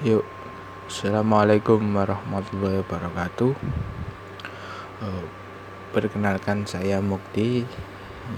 Yuk, 0.00 0.24
Assalamualaikum 0.88 1.92
warahmatullahi 1.92 2.80
wabarakatuh. 2.80 3.52
Eh, 5.04 5.24
perkenalkan 5.92 6.64
saya 6.64 7.04
Mukti. 7.04 7.68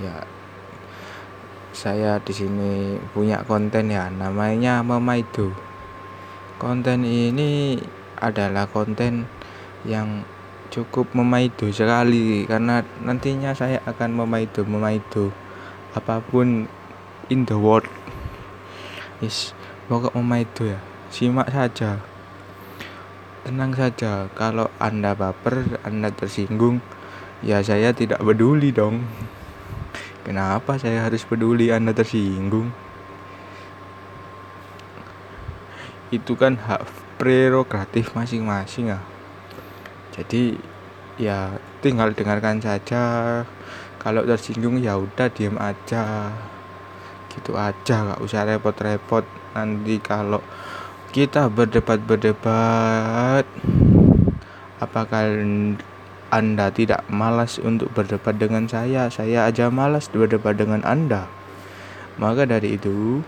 Ya, 0.02 0.26
saya 1.70 2.18
di 2.18 2.34
sini 2.34 2.98
punya 3.14 3.46
konten 3.46 3.86
ya, 3.86 4.10
namanya 4.10 4.82
Memaido. 4.82 5.54
Konten 6.58 7.06
ini 7.06 7.78
adalah 8.18 8.66
konten 8.66 9.30
yang 9.86 10.26
cukup 10.74 11.14
memaido 11.14 11.70
sekali 11.70 12.50
karena 12.50 12.82
nantinya 12.98 13.54
saya 13.54 13.78
akan 13.86 14.10
memaido 14.10 14.66
memaido 14.66 15.30
apa 15.94 16.18
pun 16.18 16.66
in 17.30 17.46
the 17.46 17.54
world. 17.54 17.86
Is 19.22 19.54
pokok 19.86 20.18
memaido 20.18 20.66
ya 20.66 20.82
simak 21.14 21.46
saja. 21.54 22.02
Tenang 23.46 23.70
saja, 23.78 24.26
kalau 24.34 24.66
Anda 24.82 25.14
baper, 25.14 25.78
Anda 25.86 26.10
tersinggung, 26.10 26.82
ya 27.38 27.62
saya 27.62 27.94
tidak 27.94 28.18
peduli 28.18 28.74
dong. 28.74 29.06
Kenapa 30.26 30.74
saya 30.74 31.06
harus 31.06 31.22
peduli 31.22 31.70
Anda 31.70 31.94
tersinggung? 31.94 32.74
Itu 36.10 36.34
kan 36.34 36.58
hak 36.58 36.82
prerogatif 37.22 38.10
masing-masing 38.18 38.90
ya. 38.90 38.98
Jadi 40.18 40.58
ya 41.14 41.54
tinggal 41.78 42.10
dengarkan 42.10 42.58
saja. 42.58 43.44
Kalau 44.02 44.26
tersinggung 44.26 44.82
ya 44.82 44.98
udah 44.98 45.30
diam 45.30 45.62
aja. 45.62 46.34
Gitu 47.30 47.54
aja, 47.54 48.14
gak 48.14 48.20
usah 48.24 48.42
repot-repot. 48.48 49.22
Nanti 49.54 50.02
kalau 50.02 50.42
kita 51.14 51.46
berdebat-berdebat. 51.46 53.46
Apakah 54.82 55.30
Anda 56.34 56.66
tidak 56.74 57.06
malas 57.06 57.62
untuk 57.62 57.94
berdebat 57.94 58.34
dengan 58.34 58.66
saya? 58.66 59.06
Saya 59.06 59.46
aja 59.46 59.70
malas 59.70 60.10
berdebat 60.10 60.58
dengan 60.58 60.82
Anda. 60.82 61.30
Maka 62.18 62.50
dari 62.50 62.74
itu, 62.74 63.22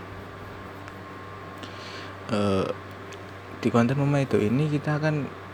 uh, 2.27 2.67
di 3.63 3.71
konten 3.71 4.03
mama 4.03 4.19
itu 4.19 4.35
ini 4.35 4.67
kita 4.67 4.99
akan 4.99 5.47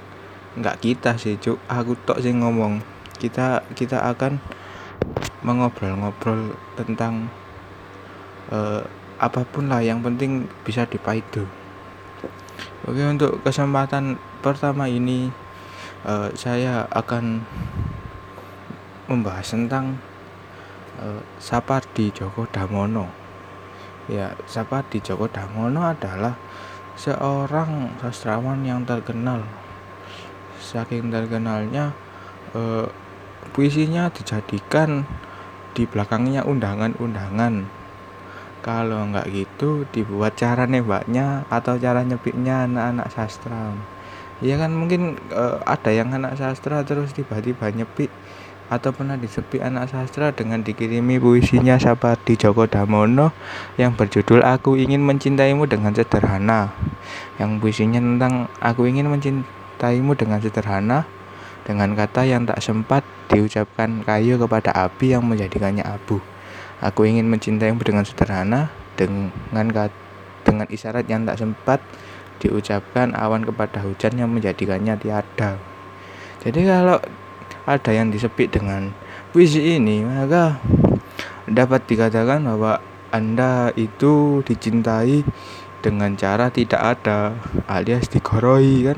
nggak 0.57 0.85
kita 0.85 1.17
sih 1.17 1.37
cuk 1.37 1.57
aku 1.65 1.97
tok 2.05 2.21
sih 2.21 2.29
ngomong 2.29 2.77
kita 3.17 3.65
kita 3.73 4.05
akan 4.05 4.37
mengobrol-ngobrol 5.41 6.53
tentang 6.77 7.25
uh, 8.53 8.85
apa 9.17 9.41
pun 9.49 9.65
lah 9.65 9.81
yang 9.81 10.05
penting 10.05 10.45
bisa 10.61 10.85
dipaido 10.85 11.62
Oke 12.83 12.99
untuk 12.99 13.39
kesempatan 13.41 14.19
pertama 14.43 14.91
ini 14.91 15.31
uh, 16.03 16.27
saya 16.35 16.83
akan 16.91 17.43
membahas 19.07 19.55
tentang 19.55 19.99
uh, 20.99 21.21
Sapardi 21.39 22.11
Djoko 22.11 22.47
Damono. 22.51 23.07
Ya, 24.11 24.35
Sapardi 24.43 24.99
Djoko 24.99 25.31
Damono 25.31 25.87
adalah 25.87 26.35
seorang 26.99 27.97
sastrawan 28.03 28.61
yang 28.67 28.83
terkenal. 28.83 29.47
Saking 30.59 31.11
terkenalnya 31.11 31.95
uh, 32.55 32.87
puisinya 33.51 34.11
dijadikan 34.11 35.07
di 35.73 35.89
belakangnya 35.89 36.45
undangan-undangan 36.45 37.82
kalau 38.63 39.03
nggak 39.11 39.27
gitu 39.35 39.83
dibuat 39.91 40.39
cara 40.39 40.63
nembaknya 40.63 41.43
atau 41.51 41.75
cara 41.75 42.01
nyepiknya 42.07 42.63
anak-anak 42.63 43.11
sastra. 43.11 43.75
Ya 44.39 44.55
kan 44.55 44.71
mungkin 44.71 45.19
uh, 45.35 45.59
ada 45.67 45.91
yang 45.91 46.15
anak 46.15 46.39
sastra 46.39 46.81
terus 46.87 47.11
tiba-tiba 47.11 47.67
nyepik 47.75 48.07
atau 48.71 48.95
pernah 48.95 49.19
disepik 49.19 49.59
anak 49.59 49.91
sastra 49.91 50.31
dengan 50.31 50.63
dikirimi 50.63 51.19
puisinya 51.19 51.75
di 52.23 52.33
Djoko 52.39 52.65
Damono 52.65 53.35
yang 53.75 53.93
berjudul 53.93 54.41
Aku 54.41 54.79
Ingin 54.79 55.03
Mencintaimu 55.03 55.67
Dengan 55.67 55.91
Sederhana. 55.91 56.71
Yang 57.37 57.51
puisinya 57.59 57.99
tentang 57.99 58.47
Aku 58.63 58.87
ingin 58.87 59.11
mencintaimu 59.11 60.15
dengan 60.15 60.39
sederhana 60.39 61.03
dengan 61.63 61.95
kata 61.95 62.27
yang 62.27 62.43
tak 62.43 62.59
sempat 62.59 63.03
diucapkan 63.31 64.03
kayu 64.03 64.35
kepada 64.35 64.75
api 64.75 65.15
yang 65.15 65.23
menjadikannya 65.23 65.83
abu 65.83 66.19
Aku 66.79 67.05
ingin 67.05 67.29
mencintaimu 67.29 67.83
dengan 67.83 68.07
sederhana, 68.07 68.73
dengan 68.97 69.69
dengan 70.43 70.67
isyarat 70.67 71.05
yang 71.07 71.27
tak 71.27 71.39
sempat 71.39 71.79
diucapkan 72.41 73.15
awan 73.15 73.45
kepada 73.47 73.79
hujan 73.83 74.19
yang 74.19 74.29
menjadikannya 74.31 74.97
tiada. 74.99 75.61
Jadi 76.43 76.67
kalau 76.67 76.99
ada 77.63 77.91
yang 77.95 78.11
disebut 78.11 78.51
dengan 78.51 78.91
puisi 79.31 79.79
ini, 79.79 80.03
maka 80.03 80.59
dapat 81.47 81.87
dikatakan 81.87 82.43
bahwa 82.43 82.83
Anda 83.15 83.71
itu 83.79 84.43
dicintai 84.43 85.23
dengan 85.83 86.15
cara 86.15 86.47
tidak 86.47 86.79
ada 86.79 87.35
alias 87.67 88.07
digoroi 88.07 88.87
kan 88.87 88.97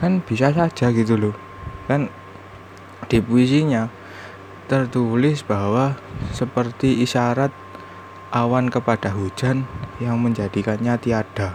kan 0.00 0.12
bisa 0.24 0.48
saja 0.50 0.88
gitu 0.88 1.20
loh 1.20 1.36
kan 1.86 2.08
di 3.12 3.20
puisinya 3.20 3.92
tertulis 4.72 5.44
bahwa 5.44 6.00
seperti 6.32 7.04
isyarat 7.04 7.52
awan 8.32 8.72
kepada 8.72 9.12
hujan 9.12 9.68
yang 10.00 10.16
menjadikannya 10.16 10.96
tiada. 10.96 11.52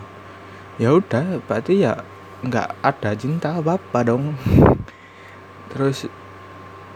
Ya 0.77 0.93
udah, 0.93 1.41
berarti 1.49 1.81
ya 1.81 2.05
nggak 2.45 2.77
ada 2.85 3.17
cinta 3.17 3.57
apa 3.57 3.81
apa 3.81 3.99
dong. 4.05 4.37
Terus 5.73 6.05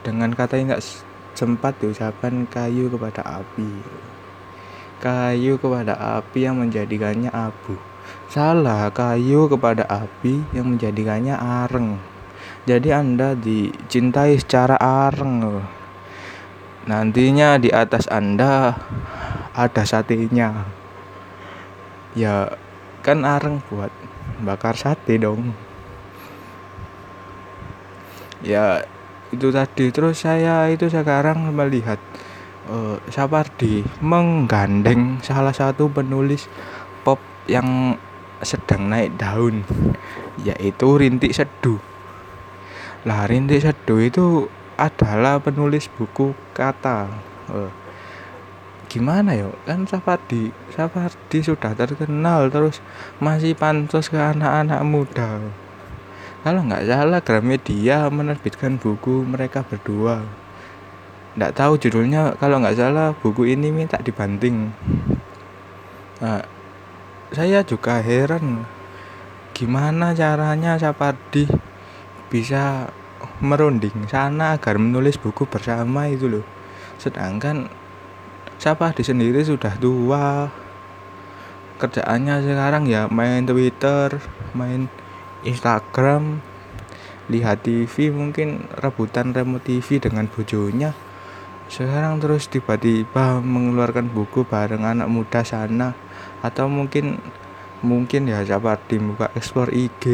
dengan 0.06 0.30
kata 0.38 0.62
yang 0.62 0.78
nggak 0.78 0.86
sempat 1.34 1.82
diucapkan 1.82 2.46
kayu 2.46 2.94
kepada 2.94 3.26
api. 3.42 3.82
Kayu 5.02 5.58
kepada 5.58 6.22
api 6.22 6.46
yang 6.46 6.62
menjadikannya 6.62 7.34
abu. 7.34 7.82
Salah, 8.30 8.94
kayu 8.94 9.50
kepada 9.50 9.90
api 9.90 10.46
yang 10.53 10.70
menjadikannya 10.70 11.34
areng. 11.34 11.98
Jadi 12.70 12.94
Anda 12.94 13.34
dicintai 13.34 14.38
secara 14.38 14.78
areng 14.78 15.42
loh 15.42 15.81
nantinya 16.90 17.62
di 17.62 17.69
atas 17.69 18.09
anda 18.09 18.78
ada 19.52 19.84
satenya 19.84 20.66
ya 22.16 22.52
kan 23.02 23.25
areng 23.25 23.66
buat 23.68 23.90
bakar 24.42 24.78
sate 24.78 25.18
dong. 25.18 25.53
Ya 28.41 28.86
itu 29.30 29.53
tadi. 29.53 29.90
Terus 29.94 30.22
saya 30.22 30.70
itu 30.70 30.90
sekarang 30.90 31.50
melihat 31.53 31.97
uh, 32.70 32.97
Sapardi 33.09 33.86
menggandeng 34.02 35.22
salah 35.22 35.53
satu 35.53 35.90
penulis 35.90 36.50
pop 37.06 37.22
yang 37.46 37.97
sedang 38.41 38.90
naik 38.90 39.22
daun 39.22 39.62
yaitu 40.41 40.88
Rintik 40.97 41.34
Seduh. 41.34 41.81
Lah 43.06 43.30
Rintik 43.30 43.62
Seduh 43.62 44.02
itu 44.02 44.25
adalah 44.81 45.38
penulis 45.38 45.86
buku 45.86 46.34
kata. 46.58 47.06
Oh. 47.53 47.69
gimana 48.92 49.31
ya? 49.31 49.47
Kan 49.64 49.88
Sapardi 49.88 50.52
Sapardi 50.74 51.40
sudah 51.40 51.72
terkenal 51.78 52.52
terus 52.52 52.84
masih 53.24 53.56
pantas 53.56 54.12
ke 54.12 54.20
anak-anak 54.20 54.81
muda. 54.84 55.40
Kalau 56.41 56.66
nggak 56.66 56.90
salah 56.90 57.22
Gramedia 57.22 58.09
menerbitkan 58.09 58.81
buku 58.81 59.24
mereka 59.24 59.64
berdua. 59.64 60.25
Nggak 61.38 61.56
tahu 61.56 61.80
judulnya 61.80 62.36
kalau 62.36 62.59
nggak 62.59 62.75
salah 62.75 63.16
buku 63.16 63.47
ini 63.53 63.72
minta 63.72 63.96
dibanting. 64.02 64.75
Nah, 66.20 66.44
saya 67.31 67.64
juga 67.64 68.03
heran 68.03 68.68
gimana 69.55 70.11
caranya 70.11 70.76
Sapardi 70.76 71.47
bisa 72.28 72.91
merunding 73.41 74.05
sana 74.05 74.55
agar 74.55 74.78
menulis 74.78 75.17
buku 75.17 75.49
bersama 75.49 76.08
itu 76.08 76.29
loh. 76.29 76.46
Sedangkan 77.02 77.67
siapa 78.61 78.93
di 78.93 79.02
sendiri 79.02 79.41
sudah 79.41 79.73
tua. 79.82 80.47
Kerjaannya 81.82 82.46
sekarang 82.46 82.85
ya 82.85 83.09
main 83.09 83.41
Twitter 83.49 84.22
main 84.53 84.85
Instagram 85.41 86.46
lihat 87.34 87.66
TV 87.66 88.14
mungkin 88.14 88.70
rebutan 88.78 89.34
remote 89.34 89.66
TV 89.66 89.97
dengan 89.97 90.29
bojonya. 90.29 90.93
Sekarang 91.72 92.22
terus 92.22 92.52
tiba-tiba 92.52 93.41
mengeluarkan 93.41 94.14
buku 94.14 94.46
bareng 94.46 94.85
anak 94.85 95.09
muda 95.09 95.41
sana. 95.41 95.97
Atau 96.46 96.70
mungkin 96.70 97.17
mungkin 97.82 98.29
ya 98.29 98.46
siapa 98.46 98.78
di 98.85 99.02
muka 99.02 99.34
ekspor 99.34 99.73
IG 99.73 100.05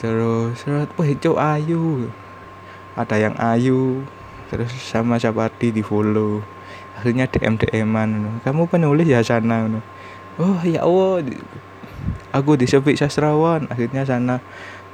terus 0.00 0.64
wah 0.66 1.06
itu 1.06 1.36
ayu. 1.36 2.08
Ada 2.96 3.16
yang 3.20 3.36
ayu 3.36 4.02
terus 4.48 4.72
sama 4.80 5.20
Sapardi 5.20 5.70
di 5.70 5.84
follow. 5.84 6.40
Akhirnya 6.96 7.28
DM 7.28 7.60
DM 7.60 7.92
an 7.94 8.10
kamu 8.42 8.66
penulis 8.66 9.06
ya 9.06 9.20
sana? 9.20 9.68
oh 10.40 10.56
ya 10.64 10.82
Allah 10.82 11.20
aku 12.32 12.56
disebut 12.56 12.96
sastrawan. 12.96 13.68
Akhirnya 13.68 14.02
sana 14.08 14.40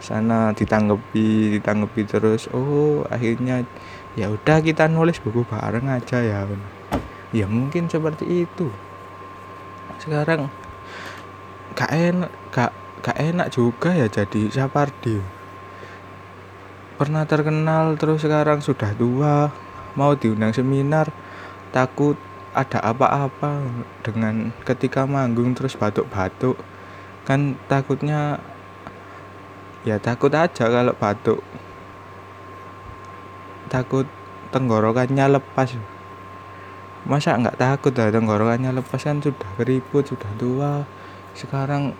sana 0.02 0.50
ditanggepi 0.52 1.56
ditanggepi 1.56 2.02
terus. 2.04 2.50
Oh 2.50 3.06
akhirnya 3.08 3.62
ya 4.18 4.28
udah 4.28 4.58
kita 4.58 4.90
nulis 4.90 5.22
buku 5.22 5.46
bareng 5.46 5.86
aja 5.86 6.18
ya 6.20 6.42
ya 7.30 7.46
mungkin 7.46 7.86
seperti 7.86 8.44
itu. 8.44 8.68
Sekarang 10.02 10.50
gak 11.76 11.92
enak 11.92 12.32
gak, 12.52 12.72
gak 13.04 13.16
enak 13.18 13.48
juga 13.52 13.92
ya 13.92 14.06
jadi 14.08 14.48
Sapardi. 14.48 15.20
Pernah 16.96 17.28
terkenal 17.28 18.00
terus 18.00 18.24
sekarang 18.24 18.64
sudah 18.64 18.96
tua 18.96 19.52
mau 19.96 20.16
diundang 20.16 20.52
seminar 20.52 21.12
takut 21.72 22.16
ada 22.56 22.80
apa-apa 22.80 23.60
dengan 24.00 24.48
ketika 24.64 25.04
manggung 25.04 25.52
terus 25.52 25.76
batuk-batuk. 25.76 26.56
Kan 27.28 27.60
takutnya 27.68 28.40
ya 29.84 30.00
takut 30.00 30.32
aja 30.32 30.72
kalau 30.72 30.96
batuk. 30.96 31.44
Takut 33.68 34.08
tenggorokannya 34.56 35.36
lepas. 35.36 35.76
Masa 37.04 37.36
nggak 37.36 37.60
takut 37.60 37.92
lah 37.92 38.08
tenggorokannya 38.08 38.72
lepas? 38.72 39.04
Kan 39.04 39.20
sudah 39.20 39.50
keriput 39.60 40.08
sudah 40.08 40.32
tua. 40.40 40.72
Sekarang 41.36 41.92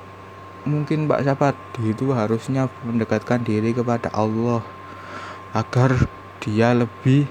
mungkin 0.66 1.06
Mbak 1.06 1.22
Sapardi 1.24 1.94
itu 1.94 2.10
harusnya 2.12 2.66
mendekatkan 2.82 3.40
diri 3.46 3.70
kepada 3.72 4.10
Allah 4.10 4.60
agar 5.54 5.96
dia 6.42 6.76
lebih 6.76 7.30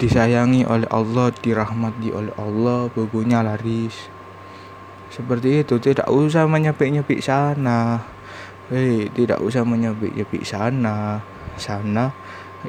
disayangi 0.00 0.66
oleh 0.66 0.88
Allah, 0.90 1.30
dirahmati 1.30 2.10
oleh 2.10 2.34
Allah, 2.38 2.90
bukunya 2.90 3.44
laris. 3.44 4.10
Seperti 5.12 5.62
itu, 5.62 5.78
tidak 5.78 6.10
usah 6.10 6.50
menyepik-nyepik 6.50 7.22
sana. 7.22 8.02
Hei, 8.72 9.06
tidak 9.14 9.38
usah 9.38 9.62
menyepik-nyepik 9.62 10.42
sana. 10.42 11.22
Sana 11.54 12.10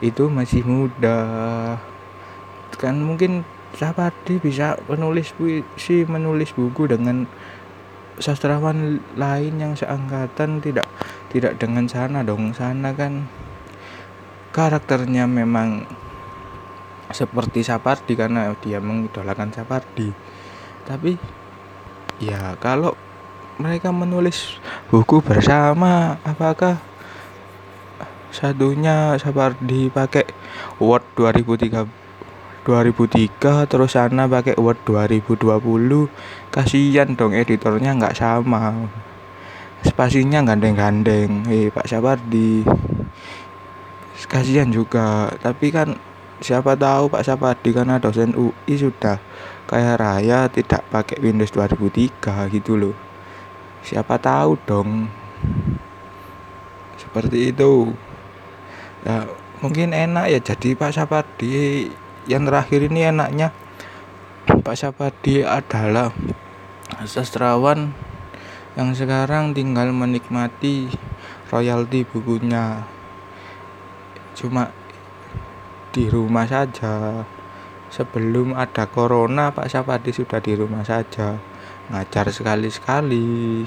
itu 0.04 0.28
masih 0.28 0.62
muda. 0.68 1.20
Kan 2.76 3.00
mungkin 3.02 3.48
Sapardi 3.76 4.40
bisa 4.40 4.80
menulis 4.88 5.32
puisi, 5.36 6.04
menulis 6.08 6.52
buku 6.56 6.88
dengan 6.88 7.28
sastrawan 8.20 9.04
lain 9.20 9.54
yang 9.60 9.74
seangkatan 9.76 10.64
tidak 10.64 10.88
tidak 11.32 11.60
dengan 11.60 11.88
sana 11.92 12.24
dong. 12.24 12.56
Sana 12.56 12.96
kan 12.96 13.28
karakternya 14.56 15.28
memang 15.28 15.84
seperti 17.12 17.62
Sapardi 17.62 18.16
karena 18.16 18.52
dia 18.64 18.80
mengidolakan 18.80 19.52
Sapardi. 19.52 20.16
Tapi 20.88 21.20
ya 22.24 22.56
kalau 22.58 22.96
mereka 23.60 23.92
menulis 23.92 24.60
buku 24.92 25.20
bersama 25.24 26.20
apakah 26.24 26.80
satunya 28.32 29.16
Sapardi 29.16 29.88
pakai 29.92 30.28
Word 30.80 31.04
2003 31.16 32.05
2003 32.66 33.70
terus 33.70 33.94
sana 33.94 34.26
pakai 34.26 34.58
Word 34.58 34.82
2020 34.90 36.10
kasihan 36.50 37.14
dong 37.14 37.38
editornya 37.38 37.94
nggak 37.94 38.18
sama. 38.18 38.90
Spasinya 39.86 40.42
gandeng-gandeng. 40.42 41.46
Eh 41.46 41.70
Pak 41.70 41.86
Sapardi. 41.86 42.66
Kasihan 44.26 44.74
juga. 44.74 45.30
Tapi 45.38 45.70
kan 45.70 45.94
siapa 46.42 46.74
tahu 46.74 47.14
Pak 47.14 47.22
Sapardi 47.22 47.70
karena 47.70 48.02
dosen 48.02 48.34
UI 48.34 48.74
sudah 48.74 49.22
kaya 49.70 49.94
raya 49.94 50.50
tidak 50.50 50.82
pakai 50.90 51.22
Windows 51.22 51.54
2003 51.54 52.50
gitu 52.50 52.74
loh. 52.82 52.98
Siapa 53.86 54.18
tahu 54.18 54.58
dong. 54.66 55.06
Seperti 56.98 57.54
itu. 57.54 57.94
Ya 59.06 59.30
mungkin 59.62 59.94
enak 59.94 60.34
ya 60.34 60.40
jadi 60.42 60.74
Pak 60.74 60.98
Sapardi 60.98 61.94
yang 62.26 62.46
terakhir 62.46 62.86
ini 62.90 63.10
enaknya 63.10 63.54
Pak 64.46 64.76
Sapardi 64.78 65.42
adalah 65.46 66.14
sastrawan 67.06 67.94
yang 68.78 68.94
sekarang 68.94 69.56
tinggal 69.56 69.90
menikmati 69.90 70.92
royalti 71.50 72.04
bukunya 72.04 72.86
cuma 74.36 74.70
di 75.96 76.12
rumah 76.12 76.44
saja. 76.44 77.24
Sebelum 77.88 78.52
ada 78.52 78.92
corona, 78.92 79.56
Pak 79.56 79.72
Sapadi 79.72 80.12
sudah 80.12 80.44
di 80.44 80.52
rumah 80.60 80.84
saja. 80.84 81.40
Ngajar 81.88 82.28
sekali-sekali. 82.28 83.64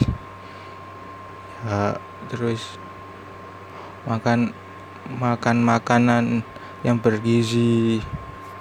Ya, 1.64 1.96
terus 2.28 2.76
makan 4.05 4.52
makan 5.16 5.64
makanan 5.64 6.25
yang 6.84 7.00
bergizi, 7.00 8.05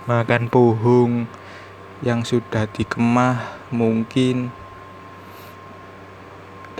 makan 0.08 0.48
pohong 0.48 1.28
yang 2.00 2.24
sudah 2.24 2.64
dikemah 2.72 3.68
mungkin. 3.76 4.56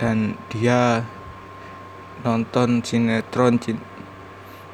Dan 0.00 0.40
dia 0.48 1.04
nonton 2.24 2.80
sinetron 2.80 3.60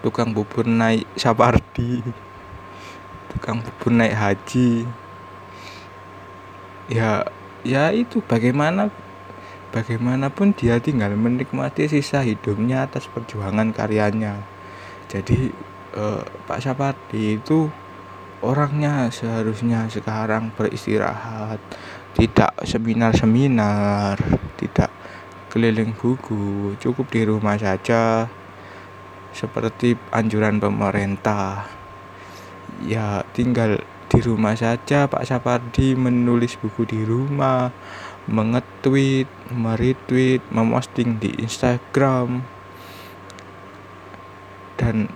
tukang 0.07 0.31
bubur 0.31 0.71
naik 0.71 1.09
Sapardi. 1.19 1.99
Tukang 3.35 3.59
bubur 3.59 3.91
naik 3.91 4.15
haji. 4.15 4.87
Ya 6.87 7.27
ya 7.67 7.91
itu 7.91 8.23
bagaimana 8.23 8.93
bagaimanapun 9.75 10.55
dia 10.55 10.79
tinggal 10.79 11.17
menikmati 11.19 11.91
sisa 11.91 12.23
hidupnya 12.23 12.87
atas 12.87 13.11
perjuangan 13.11 13.75
karyanya. 13.75 14.45
Jadi 15.11 15.51
eh, 15.97 16.23
Pak 16.47 16.61
Sapardi 16.63 17.41
itu 17.41 17.73
orangnya 18.43 19.13
seharusnya 19.13 19.87
sekarang 19.93 20.51
beristirahat. 20.57 21.61
Tidak 22.15 22.63
seminar-seminar 22.63 24.19
tidak 24.55 24.91
keliling 25.51 25.95
buku 25.95 26.75
cukup 26.83 27.07
di 27.11 27.23
rumah 27.27 27.55
saja. 27.55 28.27
Seperti 29.35 29.95
anjuran 30.15 30.63
pemerintah. 30.63 31.67
Ya, 32.83 33.23
tinggal 33.35 33.83
di 34.11 34.19
rumah 34.23 34.55
saja. 34.55 35.11
Pak 35.11 35.27
Sapardi 35.27 35.99
menulis 35.99 36.55
buku 36.59 36.87
di 36.87 37.03
rumah, 37.03 37.75
mengetweet, 38.31 39.27
meretweet, 39.51 40.43
memosting 40.55 41.19
di 41.19 41.35
Instagram 41.43 42.47
dan 44.79 45.11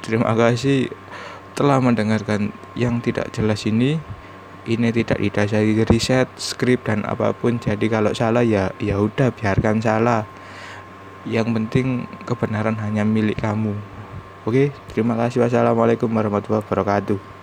Terima 0.01 0.35
kasih 0.35 0.91
telah 1.55 1.79
mendengarkan 1.79 2.55
yang 2.73 3.05
tidak 3.05 3.31
jelas 3.37 3.69
ini 3.69 4.01
ini 4.69 4.93
tidak 4.93 5.17
didasari 5.17 5.73
riset, 5.89 6.29
skrip 6.37 6.85
dan 6.85 7.03
apa 7.09 7.33
pun. 7.33 7.57
Jadi 7.57 7.89
kalau 7.89 8.13
salah 8.13 8.45
ya 8.45 8.71
ya 8.77 9.01
udah 9.01 9.33
biarkan 9.33 9.81
salah. 9.81 10.29
Yang 11.25 11.53
penting 11.53 11.87
kebenaran 12.25 12.77
hanya 12.81 13.05
milik 13.05 13.41
kamu. 13.41 13.77
Oke, 14.49 14.73
terima 14.93 15.17
kasih. 15.17 15.45
Wassalamualaikum 15.45 16.09
warahmatullahi 16.09 16.65
wabarakatuh. 16.65 17.40